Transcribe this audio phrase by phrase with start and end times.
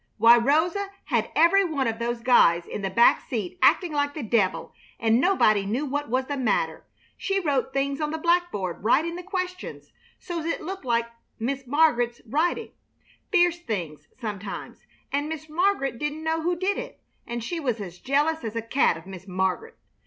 [0.17, 4.23] Why, Rosa had every one of those guys in the back seat acting like the
[4.23, 6.87] devil, and nobody knew what was the matter.
[7.17, 11.05] She wrote things on the blackboard right in the questions, so's it looked like
[11.37, 12.71] Miss Mar'get's writing;
[13.31, 16.99] fierce things, sometimes; and Miss Mar'get didn't know who did it.
[17.27, 19.75] And she was as jealous as a cat of Miss Mar'get.